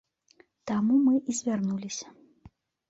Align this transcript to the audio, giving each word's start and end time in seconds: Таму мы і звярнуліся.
Таму 0.71 0.97
мы 1.05 1.13
і 1.21 1.31
звярнуліся. 1.41 2.05